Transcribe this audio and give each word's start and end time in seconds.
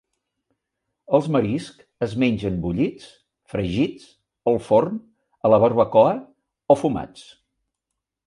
Els 1.17 1.25
mariscs 1.35 2.05
es 2.05 2.13
mengen 2.23 2.55
bullits, 2.63 3.11
fregits, 3.53 4.07
al 4.53 4.57
forn, 4.69 4.97
a 5.49 5.51
la 5.55 5.59
barbacoa 5.65 6.15
o 6.77 6.81
fumats. 6.85 7.29